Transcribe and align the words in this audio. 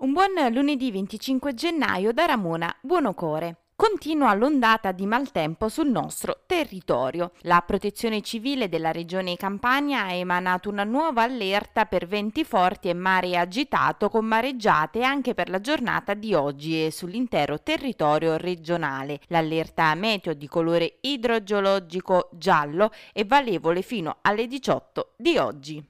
Un 0.00 0.12
buon 0.12 0.30
lunedì 0.52 0.92
25 0.92 1.54
gennaio 1.54 2.12
da 2.12 2.24
Ramona 2.24 2.72
Buonocore. 2.82 3.62
Continua 3.74 4.32
l'ondata 4.34 4.92
di 4.92 5.06
maltempo 5.06 5.68
sul 5.68 5.88
nostro 5.88 6.42
territorio. 6.46 7.32
La 7.40 7.64
protezione 7.66 8.20
civile 8.20 8.68
della 8.68 8.92
regione 8.92 9.34
Campania 9.34 10.04
ha 10.04 10.12
emanato 10.12 10.68
una 10.68 10.84
nuova 10.84 11.24
allerta 11.24 11.86
per 11.86 12.06
venti 12.06 12.44
forti 12.44 12.88
e 12.88 12.94
mare 12.94 13.36
agitato 13.36 14.08
con 14.08 14.24
mareggiate 14.24 15.02
anche 15.02 15.34
per 15.34 15.48
la 15.48 15.60
giornata 15.60 16.14
di 16.14 16.32
oggi 16.32 16.86
e 16.86 16.92
sull'intero 16.92 17.60
territorio 17.60 18.36
regionale. 18.36 19.18
L'allerta 19.26 19.92
meteo 19.96 20.32
di 20.32 20.46
colore 20.46 20.98
idrogeologico 21.00 22.28
giallo 22.34 22.92
è 23.12 23.26
valevole 23.26 23.82
fino 23.82 24.18
alle 24.22 24.46
18 24.46 25.14
di 25.16 25.36
oggi. 25.38 25.84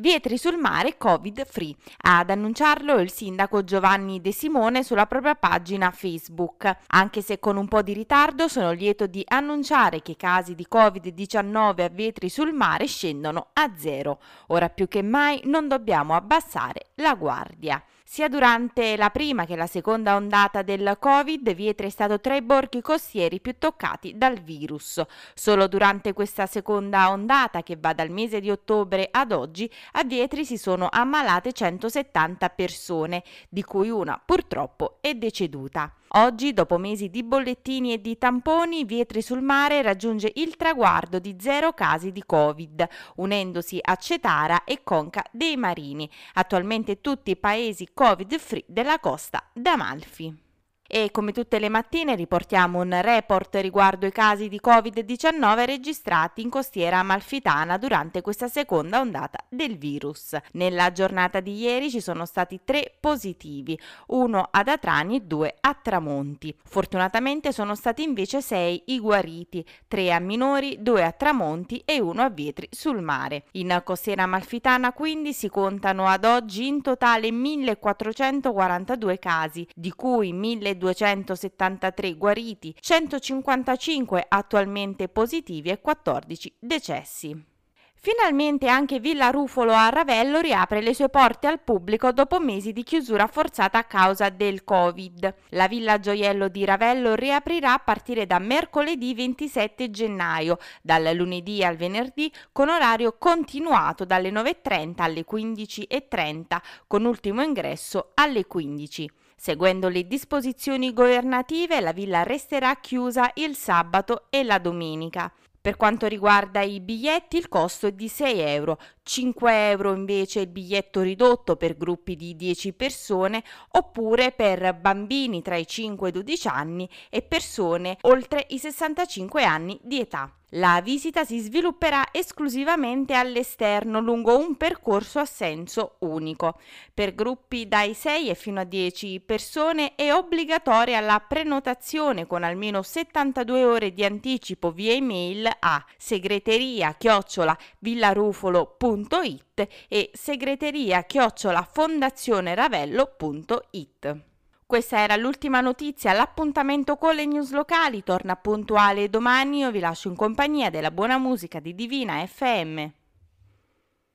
Vietri 0.00 0.38
sul 0.38 0.58
mare 0.58 0.96
Covid 0.96 1.44
free. 1.44 1.74
Ad 2.02 2.30
annunciarlo 2.30 3.00
il 3.00 3.10
sindaco 3.10 3.64
Giovanni 3.64 4.20
De 4.20 4.30
Simone 4.30 4.84
sulla 4.84 5.06
propria 5.06 5.34
pagina 5.34 5.90
Facebook. 5.90 6.72
Anche 6.86 7.20
se 7.20 7.40
con 7.40 7.56
un 7.56 7.66
po' 7.66 7.82
di 7.82 7.94
ritardo 7.94 8.46
sono 8.46 8.70
lieto 8.70 9.08
di 9.08 9.24
annunciare 9.26 10.00
che 10.00 10.12
i 10.12 10.16
casi 10.16 10.54
di 10.54 10.68
Covid-19 10.70 11.80
a 11.82 11.88
Vietri 11.88 12.28
sul 12.28 12.52
mare 12.52 12.86
scendono 12.86 13.48
a 13.54 13.72
zero. 13.76 14.20
Ora 14.48 14.68
più 14.68 14.86
che 14.86 15.02
mai 15.02 15.40
non 15.46 15.66
dobbiamo 15.66 16.14
abbassare 16.14 16.90
la 16.94 17.14
guardia. 17.14 17.82
Sia 18.10 18.28
durante 18.28 18.96
la 18.96 19.10
prima 19.10 19.44
che 19.44 19.54
la 19.54 19.66
seconda 19.66 20.16
ondata 20.16 20.62
del 20.62 20.96
Covid, 20.98 21.52
Vietri 21.52 21.88
è 21.88 21.90
stato 21.90 22.18
tra 22.20 22.34
i 22.34 22.40
borghi 22.40 22.80
costieri 22.80 23.38
più 23.38 23.58
toccati 23.58 24.16
dal 24.16 24.40
virus. 24.40 25.02
Solo 25.34 25.68
durante 25.68 26.14
questa 26.14 26.46
seconda 26.46 27.10
ondata, 27.10 27.62
che 27.62 27.76
va 27.78 27.92
dal 27.92 28.08
mese 28.08 28.40
di 28.40 28.50
ottobre 28.50 29.08
ad 29.10 29.30
oggi, 29.30 29.70
a 29.92 30.04
Vietri 30.04 30.46
si 30.46 30.56
sono 30.56 30.88
ammalate 30.90 31.52
170 31.52 32.48
persone, 32.48 33.22
di 33.50 33.62
cui 33.62 33.90
una 33.90 34.18
purtroppo 34.24 34.96
è 35.02 35.12
deceduta. 35.12 35.92
Oggi, 36.12 36.54
dopo 36.54 36.78
mesi 36.78 37.10
di 37.10 37.22
bollettini 37.22 37.92
e 37.92 38.00
di 38.00 38.16
tamponi, 38.16 38.84
Vietri 38.84 39.20
sul 39.20 39.42
Mare 39.42 39.82
raggiunge 39.82 40.32
il 40.36 40.56
traguardo 40.56 41.18
di 41.18 41.36
zero 41.38 41.74
casi 41.74 42.12
di 42.12 42.22
Covid, 42.24 42.88
unendosi 43.16 43.78
a 43.82 43.94
Cetara 43.96 44.64
e 44.64 44.80
Conca 44.82 45.22
dei 45.30 45.58
Marini, 45.58 46.10
attualmente 46.32 47.02
tutti 47.02 47.32
i 47.32 47.36
paesi 47.36 47.90
Covid-free 47.98 48.64
della 48.68 49.00
costa 49.00 49.42
d'Amalfi. 49.52 50.47
E 50.90 51.10
come 51.10 51.32
tutte 51.32 51.58
le 51.58 51.68
mattine 51.68 52.16
riportiamo 52.16 52.80
un 52.80 52.98
report 53.02 53.56
riguardo 53.56 54.06
i 54.06 54.10
casi 54.10 54.48
di 54.48 54.58
Covid-19 54.58 55.66
registrati 55.66 56.40
in 56.40 56.48
costiera 56.48 57.00
amalfitana 57.00 57.76
durante 57.76 58.22
questa 58.22 58.48
seconda 58.48 58.98
ondata 58.98 59.44
del 59.50 59.76
virus. 59.76 60.34
Nella 60.52 60.90
giornata 60.90 61.40
di 61.40 61.58
ieri 61.58 61.90
ci 61.90 62.00
sono 62.00 62.24
stati 62.24 62.60
tre 62.64 62.94
positivi, 62.98 63.78
uno 64.06 64.48
ad 64.50 64.68
Atrani 64.68 65.16
e 65.16 65.20
due 65.20 65.56
a 65.60 65.74
Tramonti. 65.74 66.56
Fortunatamente 66.64 67.52
sono 67.52 67.74
stati 67.74 68.02
invece 68.02 68.40
sei 68.40 68.84
i 68.86 68.98
guariti, 68.98 69.62
tre 69.88 70.10
a 70.10 70.18
Minori, 70.20 70.78
due 70.80 71.04
a 71.04 71.12
Tramonti 71.12 71.82
e 71.84 72.00
uno 72.00 72.22
a 72.22 72.30
Vietri 72.30 72.66
sul 72.70 73.02
mare. 73.02 73.44
In 73.52 73.82
costiera 73.84 74.22
amalfitana 74.22 74.94
quindi 74.94 75.34
si 75.34 75.50
contano 75.50 76.06
ad 76.06 76.24
oggi 76.24 76.66
in 76.66 76.80
totale 76.80 77.30
1442 77.30 79.18
casi, 79.18 79.68
di 79.74 79.92
cui 79.92 80.32
1200 80.32 80.76
273 80.78 82.16
guariti, 82.16 82.74
155 82.78 84.24
attualmente 84.28 85.08
positivi 85.08 85.68
e 85.68 85.80
14 85.80 86.54
decessi. 86.58 87.56
Finalmente 88.00 88.68
anche 88.68 89.00
Villa 89.00 89.30
Rufolo 89.30 89.72
a 89.72 89.88
Ravello 89.88 90.38
riapre 90.38 90.80
le 90.80 90.94
sue 90.94 91.08
porte 91.08 91.48
al 91.48 91.60
pubblico 91.60 92.12
dopo 92.12 92.38
mesi 92.38 92.72
di 92.72 92.84
chiusura 92.84 93.26
forzata 93.26 93.78
a 93.78 93.84
causa 93.84 94.28
del 94.28 94.62
Covid. 94.62 95.34
La 95.50 95.66
Villa 95.66 95.98
Gioiello 95.98 96.46
di 96.46 96.64
Ravello 96.64 97.16
riaprirà 97.16 97.72
a 97.72 97.78
partire 97.80 98.24
da 98.24 98.38
mercoledì 98.38 99.14
27 99.14 99.90
gennaio, 99.90 100.58
dal 100.80 101.10
lunedì 101.12 101.64
al 101.64 101.74
venerdì, 101.74 102.32
con 102.52 102.68
orario 102.68 103.16
continuato 103.18 104.04
dalle 104.04 104.30
9.30 104.30 105.02
alle 105.02 105.24
15.30, 105.28 106.60
con 106.86 107.04
ultimo 107.04 107.42
ingresso 107.42 108.12
alle 108.14 108.46
15. 108.46 109.10
Seguendo 109.40 109.88
le 109.88 110.04
disposizioni 110.08 110.92
governative, 110.92 111.78
la 111.80 111.92
villa 111.92 112.24
resterà 112.24 112.74
chiusa 112.80 113.30
il 113.34 113.54
sabato 113.54 114.24
e 114.30 114.42
la 114.42 114.58
domenica. 114.58 115.32
Per 115.60 115.76
quanto 115.76 116.08
riguarda 116.08 116.60
i 116.62 116.80
biglietti 116.80 117.36
il 117.36 117.48
costo 117.48 117.86
è 117.86 117.92
di 117.92 118.08
6 118.08 118.40
euro, 118.40 118.80
5 119.04 119.68
euro 119.70 119.94
invece 119.94 120.40
il 120.40 120.48
biglietto 120.48 121.02
ridotto 121.02 121.54
per 121.54 121.76
gruppi 121.76 122.16
di 122.16 122.34
10 122.34 122.72
persone 122.72 123.44
oppure 123.70 124.32
per 124.32 124.74
bambini 124.74 125.40
tra 125.40 125.54
i 125.54 125.68
5 125.68 126.08
e 126.08 126.10
i 126.10 126.14
12 126.14 126.48
anni 126.48 126.90
e 127.08 127.22
persone 127.22 127.96
oltre 128.02 128.44
i 128.48 128.58
65 128.58 129.44
anni 129.44 129.78
di 129.82 130.00
età. 130.00 130.32
La 130.52 130.80
visita 130.82 131.26
si 131.26 131.40
svilupperà 131.40 132.08
esclusivamente 132.10 133.12
all'esterno 133.12 134.00
lungo 134.00 134.38
un 134.38 134.56
percorso 134.56 135.18
a 135.18 135.26
senso 135.26 135.96
unico. 135.98 136.58
Per 136.94 137.14
gruppi 137.14 137.68
dai 137.68 137.92
6 137.92 138.30
e 138.30 138.34
fino 138.34 138.60
a 138.60 138.64
10 138.64 139.20
persone 139.20 139.94
è 139.94 140.10
obbligatoria 140.10 141.00
la 141.00 141.20
prenotazione 141.20 142.26
con 142.26 142.44
almeno 142.44 142.80
72 142.80 143.62
ore 143.62 143.92
di 143.92 144.06
anticipo 144.06 144.72
via 144.72 144.94
email 144.94 145.50
a 145.58 145.84
segreteria 145.98 146.94
chiocciola 146.94 147.54
villarufolo.it 147.80 149.68
e 149.86 150.10
segreteria 150.14 151.02
chiocciola 151.02 151.68
fondazioneravello.it. 151.70 154.37
Questa 154.68 154.98
era 154.98 155.16
l'ultima 155.16 155.62
notizia, 155.62 156.12
l'appuntamento 156.12 156.96
con 156.96 157.14
le 157.14 157.24
news 157.24 157.52
locali 157.52 158.02
torna 158.02 158.36
puntuale 158.36 159.08
domani, 159.08 159.60
io 159.60 159.70
vi 159.70 159.78
lascio 159.78 160.08
in 160.08 160.14
compagnia 160.14 160.68
della 160.68 160.90
buona 160.90 161.16
musica 161.16 161.58
di 161.58 161.74
Divina 161.74 162.22
FM. 162.26 162.97